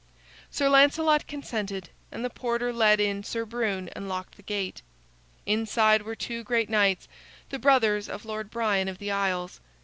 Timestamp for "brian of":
8.49-8.97